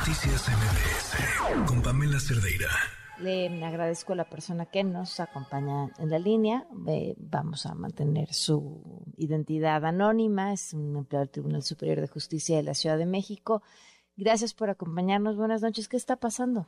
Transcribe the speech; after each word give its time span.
Noticias 0.00 0.48
MBS 0.48 1.68
con 1.68 1.82
Pamela 1.82 2.18
Cerdeira. 2.18 2.70
Le 3.18 3.62
agradezco 3.62 4.14
a 4.14 4.16
la 4.16 4.24
persona 4.24 4.64
que 4.64 4.82
nos 4.82 5.20
acompaña 5.20 5.90
en 5.98 6.08
la 6.08 6.18
línea. 6.18 6.64
Eh, 6.88 7.14
vamos 7.18 7.66
a 7.66 7.74
mantener 7.74 8.32
su 8.32 9.04
identidad 9.18 9.84
anónima. 9.84 10.54
Es 10.54 10.72
un 10.72 10.96
empleado 10.96 11.26
del 11.26 11.30
Tribunal 11.30 11.62
Superior 11.62 12.00
de 12.00 12.08
Justicia 12.08 12.56
de 12.56 12.62
la 12.62 12.72
Ciudad 12.72 12.96
de 12.96 13.04
México. 13.04 13.62
Gracias 14.16 14.54
por 14.54 14.70
acompañarnos. 14.70 15.36
Buenas 15.36 15.60
noches. 15.60 15.86
¿Qué 15.86 15.98
está 15.98 16.16
pasando? 16.16 16.66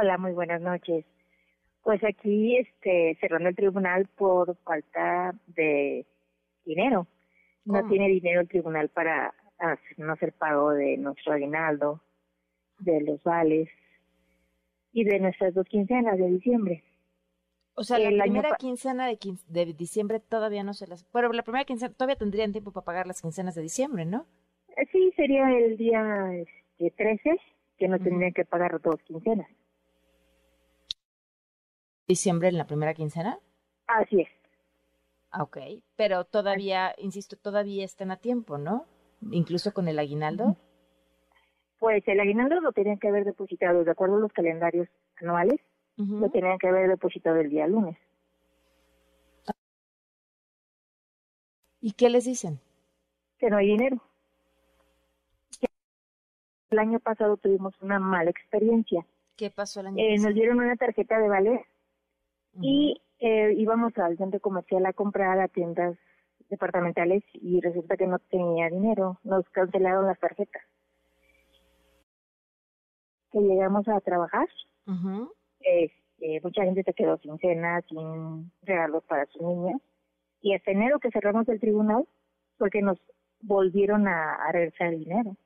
Hola, 0.00 0.18
muy 0.18 0.32
buenas 0.32 0.60
noches. 0.60 1.06
Pues 1.84 2.02
aquí 2.02 2.56
este, 2.56 3.16
cerrando 3.20 3.48
el 3.50 3.54
tribunal 3.54 4.08
por 4.16 4.56
falta 4.64 5.36
de 5.46 6.04
dinero. 6.64 7.06
No 7.64 7.86
tiene 7.86 8.08
dinero 8.08 8.40
el 8.40 8.48
tribunal 8.48 8.88
para 8.88 9.32
no 9.98 10.12
hacer 10.14 10.32
pago 10.32 10.72
de 10.72 10.96
nuestro 10.96 11.34
aguinaldo, 11.34 12.02
de 12.80 13.00
los 13.00 13.22
vales 13.22 13.68
y 14.92 15.04
de 15.04 15.18
nuestras 15.20 15.54
dos 15.54 15.66
quincenas 15.66 16.18
de 16.18 16.26
diciembre. 16.26 16.84
O 17.74 17.84
sea, 17.84 17.98
la 17.98 18.24
primera 18.24 18.56
quincena 18.56 19.06
de, 19.06 19.18
de, 19.48 19.72
diciembre 19.72 20.20
todavía 20.20 20.64
no 20.64 20.74
se 20.74 20.86
las... 20.86 21.04
Pero 21.04 21.32
la 21.32 21.42
primera 21.42 21.64
quincena 21.64 21.94
todavía 21.94 22.16
tendrían 22.16 22.52
tiempo 22.52 22.72
para 22.72 22.84
pagar 22.84 23.06
las 23.06 23.22
quincenas 23.22 23.54
de 23.54 23.62
diciembre, 23.62 24.04
¿no? 24.04 24.26
Eh, 24.76 24.86
sí, 24.92 25.12
sería 25.16 25.50
el 25.56 25.76
día 25.76 26.34
este, 26.34 26.90
13 26.90 27.36
que 27.78 27.88
no 27.88 27.98
tendrían 27.98 28.32
que 28.32 28.44
pagar 28.44 28.80
dos 28.82 29.00
quincenas. 29.06 29.48
¿Diciembre 32.06 32.48
en 32.48 32.58
la 32.58 32.66
primera 32.66 32.92
quincena? 32.92 33.38
Así 33.86 34.20
es. 34.20 34.28
Ah, 35.30 35.44
ok, 35.44 35.58
pero 35.96 36.24
todavía, 36.24 36.94
insisto, 36.98 37.36
todavía 37.36 37.84
están 37.84 38.10
a 38.10 38.16
tiempo, 38.16 38.58
¿no? 38.58 38.84
Incluso 39.30 39.72
con 39.72 39.86
el 39.86 39.98
aguinaldo. 39.98 40.56
Pues 41.80 42.06
el 42.06 42.20
aguinaldo 42.20 42.60
lo 42.60 42.72
tenían 42.72 42.98
que 42.98 43.08
haber 43.08 43.24
depositado, 43.24 43.84
de 43.84 43.90
acuerdo 43.90 44.16
a 44.16 44.20
los 44.20 44.32
calendarios 44.34 44.86
anuales, 45.16 45.60
lo 45.96 46.30
tenían 46.30 46.58
que 46.58 46.68
haber 46.68 46.88
depositado 46.88 47.36
el 47.36 47.48
día 47.48 47.66
lunes. 47.66 47.96
¿Y 51.80 51.92
qué 51.92 52.10
les 52.10 52.26
dicen? 52.26 52.60
Que 53.38 53.48
no 53.48 53.56
hay 53.56 53.68
dinero. 53.68 53.96
El 56.68 56.78
año 56.78 57.00
pasado 57.00 57.38
tuvimos 57.38 57.74
una 57.80 57.98
mala 57.98 58.28
experiencia. 58.28 59.06
¿Qué 59.36 59.50
pasó 59.50 59.80
el 59.80 59.86
año 59.86 59.96
eh, 59.98 60.16
pasado? 60.16 60.28
Nos 60.28 60.34
dieron 60.34 60.60
una 60.60 60.76
tarjeta 60.76 61.18
de 61.18 61.28
vale 61.28 61.66
y 62.60 63.00
eh, 63.20 63.54
íbamos 63.56 63.96
al 63.96 64.18
centro 64.18 64.38
comercial 64.40 64.84
a 64.84 64.92
comprar 64.92 65.40
a 65.40 65.48
tiendas 65.48 65.96
departamentales 66.50 67.24
y 67.32 67.58
resulta 67.60 67.96
que 67.96 68.06
no 68.06 68.18
tenía 68.18 68.68
dinero. 68.68 69.18
Nos 69.24 69.48
cancelaron 69.48 70.06
las 70.06 70.18
tarjetas 70.18 70.62
que 73.30 73.40
llegamos 73.40 73.86
a 73.88 74.00
trabajar, 74.00 74.48
este, 75.60 76.40
mucha 76.42 76.64
gente 76.64 76.82
se 76.82 76.94
quedó 76.94 77.18
sin 77.18 77.38
cena, 77.38 77.80
sin 77.88 78.52
regalos 78.62 79.04
para 79.04 79.26
sus 79.26 79.42
niñas. 79.42 79.80
Y 80.42 80.54
hasta 80.54 80.70
enero 80.70 80.98
que 80.98 81.10
cerramos 81.10 81.48
el 81.48 81.60
tribunal, 81.60 82.06
porque 82.58 82.82
nos 82.82 82.98
volvieron 83.40 84.08
a, 84.08 84.50
regresar 84.52 84.88
el 84.88 85.00
dinero. 85.00 85.36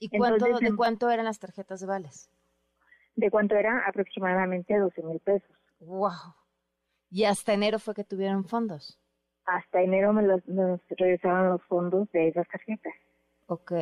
¿Y 0.00 0.08
cuánto, 0.08 0.58
de 0.58 0.76
cuánto 0.76 1.10
eran 1.10 1.26
las 1.26 1.38
tarjetas 1.38 1.80
de 1.80 1.86
vales? 1.86 2.30
De 3.14 3.30
cuánto 3.30 3.56
era 3.56 3.86
aproximadamente 3.86 4.76
12 4.76 5.02
mil 5.02 5.20
pesos. 5.20 5.50
¡Wow! 5.80 6.34
¿Y 7.10 7.24
hasta 7.24 7.52
enero 7.52 7.78
fue 7.78 7.94
que 7.94 8.04
tuvieron 8.04 8.44
fondos? 8.44 8.98
Hasta 9.44 9.82
enero 9.82 10.12
me 10.12 10.22
los, 10.22 10.46
nos 10.48 10.80
regresaron 10.88 11.50
los 11.50 11.62
fondos 11.64 12.10
de 12.12 12.28
esas 12.28 12.48
tarjetas. 12.48 12.94
Ok. 13.46 13.72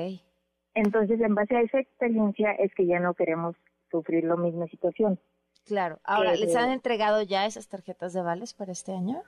Entonces, 0.75 1.21
en 1.21 1.35
base 1.35 1.57
a 1.57 1.63
esa 1.63 1.81
experiencia 1.81 2.53
es 2.53 2.75
que 2.75 2.87
ya 2.87 3.01
no 3.01 3.15
queremos 3.15 3.57
sufrir 3.91 4.25
la 4.25 4.37
misma 4.37 4.67
situación. 4.69 5.19
Claro. 5.67 5.99
Ahora, 6.05 6.35
¿les 6.35 6.55
han 6.57 6.71
entregado 6.71 7.23
ya 7.23 7.47
esas 7.47 7.69
tarjetas 7.69 8.13
de 8.13 8.23
vales 8.23 8.55
para 8.55 8.73
este 8.73 8.93
año? 8.93 9.23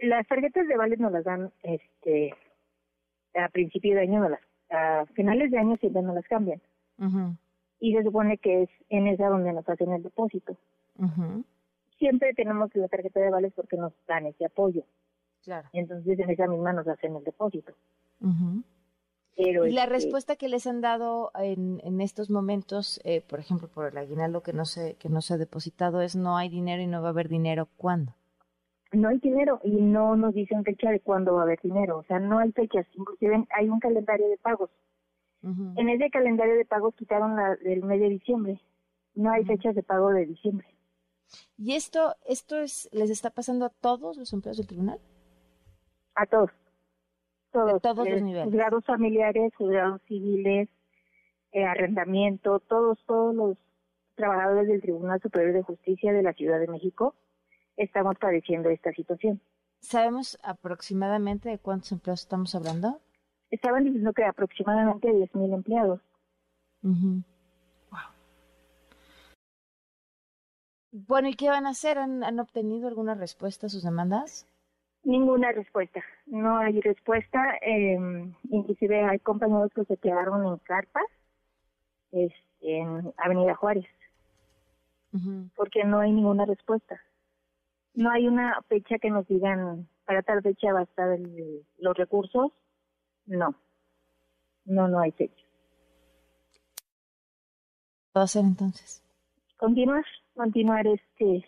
Las 0.00 0.26
tarjetas 0.26 0.66
de 0.66 0.76
vales 0.76 0.98
nos 0.98 1.12
las 1.12 1.24
dan 1.24 1.52
este 1.62 2.34
a 3.34 3.48
principio 3.48 3.94
de 3.94 4.02
año, 4.02 4.20
no 4.20 4.28
las, 4.28 4.40
a 4.70 5.06
finales 5.14 5.50
de 5.50 5.58
año 5.58 5.76
siempre 5.76 6.02
no 6.02 6.12
las 6.12 6.26
cambian. 6.26 6.60
Y 7.80 7.94
se 7.94 8.02
supone 8.02 8.38
que 8.38 8.64
es 8.64 8.70
en 8.90 9.06
esa 9.06 9.28
donde 9.28 9.52
nos 9.52 9.68
hacen 9.68 9.92
el 9.92 10.02
depósito. 10.02 10.56
Siempre 11.98 12.34
tenemos 12.34 12.74
la 12.74 12.88
tarjeta 12.88 13.20
de 13.20 13.30
vales 13.30 13.52
porque 13.54 13.76
nos 13.76 13.92
dan 14.06 14.26
ese 14.26 14.44
apoyo. 14.44 14.84
Claro. 15.42 15.68
Entonces 15.72 16.18
en 16.18 16.30
esa 16.30 16.46
misma 16.46 16.72
nos 16.72 16.86
hacen 16.86 17.16
el 17.16 17.24
depósito 17.24 17.72
y 19.36 19.52
la 19.52 19.84
este 19.84 19.86
respuesta 19.86 20.36
que 20.36 20.48
les 20.48 20.66
han 20.66 20.80
dado 20.80 21.30
en, 21.34 21.80
en 21.84 22.00
estos 22.00 22.28
momentos, 22.28 23.00
eh, 23.04 23.22
por 23.26 23.40
ejemplo, 23.40 23.68
por 23.68 23.86
el 23.86 23.96
aguinaldo 23.96 24.42
que 24.42 24.52
no 24.52 24.64
se 24.64 24.94
que 24.96 25.08
no 25.08 25.22
se 25.22 25.34
ha 25.34 25.38
depositado 25.38 26.02
es 26.02 26.16
no 26.16 26.36
hay 26.36 26.48
dinero 26.48 26.82
y 26.82 26.86
no 26.86 27.00
va 27.00 27.08
a 27.08 27.12
haber 27.12 27.28
dinero. 27.28 27.68
¿Cuándo? 27.76 28.14
No 28.92 29.08
hay 29.08 29.18
dinero 29.18 29.58
y 29.64 29.80
no 29.80 30.16
nos 30.16 30.34
dicen 30.34 30.64
fecha 30.64 30.90
de 30.90 31.00
cuándo 31.00 31.34
va 31.34 31.40
a 31.40 31.44
haber 31.44 31.60
dinero. 31.62 31.98
O 31.98 32.04
sea, 32.04 32.18
no 32.18 32.38
hay 32.40 32.52
fechas. 32.52 32.86
Inclusive 32.92 33.46
hay 33.56 33.68
un 33.70 33.80
calendario 33.80 34.28
de 34.28 34.36
pagos. 34.36 34.70
En 35.44 35.88
ese 35.88 36.08
calendario 36.10 36.54
de 36.54 36.64
pagos 36.64 36.94
quitaron 36.94 37.34
la, 37.34 37.56
el 37.64 37.82
mes 37.82 38.00
de 38.00 38.10
diciembre. 38.10 38.60
No 39.14 39.32
hay 39.32 39.44
fechas 39.44 39.74
de 39.74 39.82
pago 39.82 40.10
de 40.10 40.26
diciembre. 40.26 40.68
¿Y 41.56 41.72
esto 41.72 42.14
esto 42.26 42.58
es 42.58 42.88
les 42.92 43.10
está 43.10 43.30
pasando 43.30 43.64
a 43.64 43.70
todos 43.70 44.18
los 44.18 44.32
empleados 44.32 44.58
del 44.58 44.68
tribunal? 44.68 45.00
A 46.14 46.26
todos 46.26 46.50
todos, 47.52 47.80
todos 47.82 48.08
los 48.08 48.18
eh, 48.18 48.22
niveles. 48.22 48.46
Juzgados 48.46 48.84
familiares, 48.84 49.54
juzgados 49.54 50.00
civiles, 50.08 50.68
eh, 51.52 51.64
arrendamiento, 51.64 52.60
todos, 52.60 52.98
todos 53.06 53.34
los 53.34 53.58
trabajadores 54.14 54.68
del 54.68 54.80
Tribunal 54.80 55.20
Superior 55.20 55.54
de 55.54 55.62
Justicia 55.62 56.12
de 56.12 56.22
la 56.22 56.32
Ciudad 56.32 56.58
de 56.58 56.66
México 56.66 57.14
estamos 57.76 58.16
padeciendo 58.18 58.70
esta 58.70 58.92
situación. 58.92 59.40
¿Sabemos 59.80 60.38
aproximadamente 60.42 61.48
de 61.48 61.58
cuántos 61.58 61.92
empleados 61.92 62.20
estamos 62.20 62.54
hablando? 62.54 63.00
Estaban 63.50 63.84
diciendo 63.84 64.12
que 64.12 64.24
aproximadamente 64.24 65.08
10.000 65.08 65.54
empleados. 65.54 66.00
Wow. 66.82 68.00
Bueno, 70.92 71.28
¿y 71.28 71.34
qué 71.34 71.48
van 71.48 71.66
a 71.66 71.70
hacer? 71.70 71.98
¿Han, 71.98 72.22
¿Han 72.22 72.40
obtenido 72.40 72.88
alguna 72.88 73.14
respuesta 73.14 73.66
a 73.66 73.70
sus 73.70 73.82
demandas? 73.82 74.46
Ninguna 75.04 75.50
respuesta, 75.50 76.00
no 76.26 76.58
hay 76.58 76.80
respuesta. 76.80 77.56
Eh, 77.60 77.98
inclusive 78.50 79.02
hay 79.02 79.18
compañeros 79.18 79.70
que 79.74 79.84
se 79.84 79.96
quedaron 79.96 80.46
en 80.46 80.58
carpas 80.58 81.04
este, 82.12 82.78
en 82.78 83.12
Avenida 83.16 83.54
Juárez, 83.56 83.86
porque 85.56 85.84
no 85.84 86.00
hay 86.00 86.12
ninguna 86.12 86.44
respuesta. 86.44 87.00
No 87.94 88.10
hay 88.10 88.28
una 88.28 88.62
fecha 88.68 88.98
que 88.98 89.10
nos 89.10 89.26
digan 89.26 89.88
para 90.04 90.22
tal 90.22 90.42
fecha 90.42 90.72
va 90.72 90.80
a 90.80 90.84
estar 90.84 91.18
los 91.78 91.96
recursos. 91.96 92.52
No, 93.26 93.54
no, 94.64 94.88
no 94.88 95.00
hay 95.00 95.12
fecha. 95.12 95.44
¿Qué 98.12 98.18
va 98.18 98.22
a 98.22 98.24
hacer 98.24 98.44
entonces? 98.44 99.02
Continuar, 99.56 100.04
continuar 100.34 100.86
este 100.86 101.44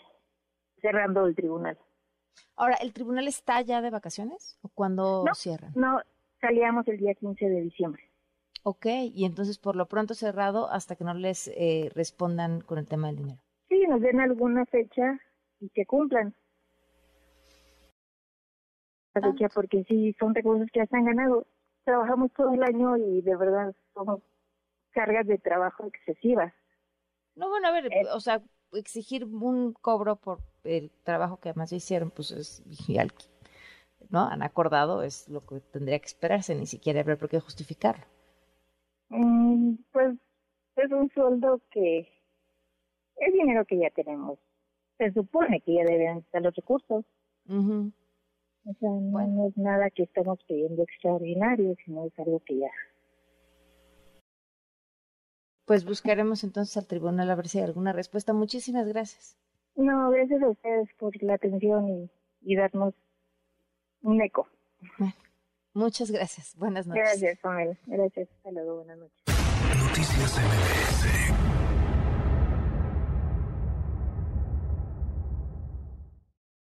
cerrando 0.81 1.26
el 1.26 1.34
tribunal. 1.34 1.78
Ahora, 2.56 2.76
¿el 2.76 2.92
tribunal 2.92 3.26
está 3.26 3.60
ya 3.62 3.80
de 3.80 3.90
vacaciones 3.90 4.58
o 4.62 4.68
cuándo 4.68 5.24
cierran? 5.34 5.72
No, 5.74 6.00
salíamos 6.40 6.86
el 6.88 6.98
día 6.98 7.14
15 7.14 7.48
de 7.48 7.60
diciembre. 7.62 8.02
Ok, 8.62 8.86
y 9.12 9.24
entonces 9.24 9.58
por 9.58 9.76
lo 9.76 9.86
pronto 9.86 10.14
cerrado 10.14 10.70
hasta 10.70 10.96
que 10.96 11.04
no 11.04 11.12
les 11.14 11.48
eh, 11.48 11.90
respondan 11.94 12.60
con 12.62 12.78
el 12.78 12.86
tema 12.86 13.08
del 13.08 13.16
dinero. 13.16 13.40
Sí, 13.68 13.84
nos 13.88 14.00
den 14.00 14.20
alguna 14.20 14.64
fecha 14.66 15.20
y 15.60 15.68
que 15.68 15.84
cumplan. 15.84 16.34
La 19.14 19.20
fecha 19.20 19.48
porque 19.48 19.84
sí, 19.84 20.14
son 20.18 20.34
recursos 20.34 20.66
que 20.72 20.80
ya 20.80 20.84
están 20.84 21.04
ganados. 21.04 21.46
Trabajamos 21.84 22.32
todo 22.32 22.52
el 22.54 22.62
año 22.62 22.96
y 22.96 23.20
de 23.20 23.36
verdad 23.36 23.74
son 23.92 24.22
cargas 24.92 25.26
de 25.26 25.38
trabajo 25.38 25.86
excesivas. 25.86 26.52
No, 27.34 27.48
bueno, 27.48 27.69
a 27.69 27.72
ver, 27.72 27.92
eh, 27.92 28.06
o 28.12 28.20
sea, 28.20 28.42
exigir 28.72 29.25
un 29.25 29.72
cobro 29.75 30.16
por 30.16 30.40
el 30.64 30.90
trabajo 31.02 31.38
que 31.38 31.50
además 31.50 31.72
hicieron, 31.72 32.11
pues 32.11 32.31
es 32.31 32.62
vigilar, 32.66 33.08
¿no? 34.11 34.26
Han 34.26 34.43
acordado, 34.43 35.02
es 35.02 35.28
lo 35.28 35.44
que 35.44 35.61
tendría 35.61 35.99
que 35.99 36.06
esperarse, 36.06 36.55
ni 36.55 36.66
siquiera 36.66 37.00
habrá 37.00 37.16
por 37.16 37.28
qué 37.28 37.40
justificarlo. 37.40 38.05
Mm, 39.11 39.75
pues 39.93 40.16
es 40.76 40.90
un 40.90 41.11
sueldo 41.11 41.61
que 41.70 42.00
es 43.16 43.32
dinero 43.32 43.64
que 43.64 43.78
ya 43.78 43.90
tenemos. 43.90 44.38
Se 44.99 45.12
supone 45.12 45.61
que 45.61 45.75
ya 45.75 45.84
deben 45.84 46.19
estar 46.19 46.43
los 46.43 46.55
recursos. 46.55 47.05
O 47.46 48.72
sea, 48.81 48.90
no, 48.90 49.46
es 49.46 49.56
nada 49.56 49.90
que 49.90 50.05
estamos 50.05 50.38
pidiendo 50.49 50.82
extraordinario, 50.82 51.76
sino 51.84 52.06
es 52.06 52.19
algo 52.19 52.40
que 52.40 52.58
ya 52.58 52.70
pues 55.64 55.84
buscaremos 55.84 56.44
entonces 56.44 56.76
al 56.76 56.87
tribunal 56.87 57.31
a 57.31 57.34
ver 57.34 57.49
si 57.49 57.58
hay 57.58 57.64
alguna 57.64 57.93
respuesta. 57.93 58.32
Muchísimas 58.32 58.87
gracias. 58.87 59.37
No, 59.76 60.11
gracias 60.11 60.43
a 60.43 60.49
ustedes 60.49 60.88
por 60.99 61.21
la 61.23 61.35
atención 61.35 62.09
y, 62.43 62.56
darnos 62.56 62.94
un 64.03 64.23
eco. 64.23 64.49
muchas 65.73 66.11
gracias. 66.11 66.55
Buenas 66.56 66.87
noches. 66.87 67.03
Gracias, 67.03 67.38
Pamela. 67.41 67.76
Gracias. 67.87 68.29
Hasta 68.37 68.50
luego. 68.53 68.76
Buenas 68.76 68.99
noches. 68.99 69.25
Noticias 69.76 70.38
MBS 70.38 71.24